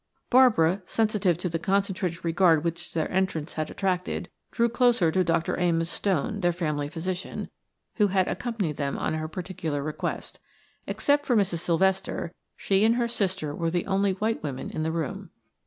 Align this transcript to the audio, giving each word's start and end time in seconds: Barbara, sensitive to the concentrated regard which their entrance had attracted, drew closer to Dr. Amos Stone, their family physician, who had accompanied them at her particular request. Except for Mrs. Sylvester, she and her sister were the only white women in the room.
Barbara, 0.31 0.81
sensitive 0.87 1.37
to 1.37 1.47
the 1.47 1.59
concentrated 1.59 2.25
regard 2.25 2.63
which 2.63 2.93
their 2.95 3.07
entrance 3.11 3.53
had 3.53 3.69
attracted, 3.69 4.31
drew 4.49 4.67
closer 4.67 5.11
to 5.11 5.23
Dr. 5.23 5.59
Amos 5.59 5.91
Stone, 5.91 6.39
their 6.39 6.51
family 6.51 6.89
physician, 6.89 7.51
who 7.97 8.07
had 8.07 8.27
accompanied 8.27 8.77
them 8.77 8.97
at 8.97 9.13
her 9.13 9.27
particular 9.27 9.83
request. 9.83 10.39
Except 10.87 11.23
for 11.23 11.35
Mrs. 11.35 11.59
Sylvester, 11.59 12.33
she 12.57 12.83
and 12.83 12.95
her 12.95 13.07
sister 13.07 13.53
were 13.53 13.69
the 13.69 13.85
only 13.85 14.13
white 14.13 14.41
women 14.41 14.71
in 14.71 14.81
the 14.81 14.91
room. 14.91 15.29